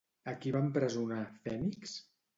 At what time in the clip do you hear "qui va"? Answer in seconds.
0.45-0.61